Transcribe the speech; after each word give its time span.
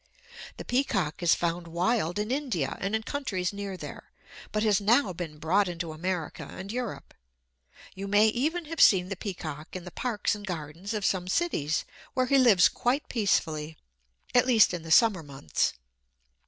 The 0.57 0.65
peacock 0.65 1.21
is 1.21 1.35
found 1.35 1.67
wild 1.67 2.17
in 2.17 2.31
India 2.31 2.75
and 2.81 2.95
in 2.95 3.03
countries 3.03 3.53
near 3.53 3.77
there, 3.77 4.11
but 4.51 4.63
has 4.63 4.81
now 4.81 5.13
been 5.13 5.37
brought 5.37 5.67
into 5.67 5.91
America 5.91 6.47
and 6.51 6.71
Europe. 6.71 7.13
You 7.93 8.07
may 8.07 8.27
even 8.29 8.65
have 8.65 8.81
seen 8.81 9.09
the 9.09 9.15
peacock 9.15 9.75
in 9.75 9.83
the 9.83 9.91
parks 9.91 10.33
and 10.33 10.43
gardens 10.47 10.95
of 10.95 11.05
some 11.05 11.27
cities, 11.27 11.85
where 12.15 12.25
he 12.25 12.39
lives 12.39 12.67
quite 12.67 13.09
peacefully, 13.09 13.77
at 14.33 14.47
least 14.47 14.73
in 14.73 14.81
the 14.81 14.89
summer 14.89 15.21
months. 15.21 15.73